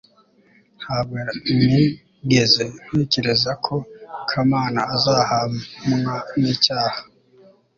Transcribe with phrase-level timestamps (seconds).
[0.79, 1.17] ntabwo
[1.55, 3.75] nigeze ntekereza ko
[4.29, 6.99] kamana azahamwa n'icyaha